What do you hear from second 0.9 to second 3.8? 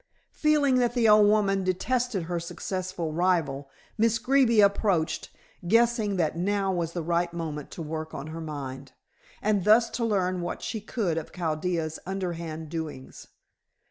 the old woman detested her successful rival,